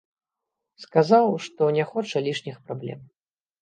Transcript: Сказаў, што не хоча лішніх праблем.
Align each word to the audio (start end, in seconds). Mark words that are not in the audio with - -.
Сказаў, 0.85 1.31
што 1.49 1.71
не 1.79 1.87
хоча 1.93 2.27
лішніх 2.33 2.55
праблем. 2.67 3.09